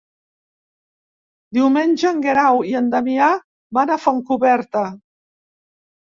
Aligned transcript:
Diumenge 1.57 2.07
en 2.11 2.23
Guerau 2.23 2.61
i 2.69 2.73
en 2.79 2.87
Damià 2.95 3.27
van 3.79 3.91
a 3.91 3.99
Fontcoberta. 4.05 4.83